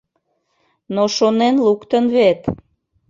Но 0.95 1.03
шонен 1.15 1.55
луктын 1.65 2.05
вет... 2.15 2.39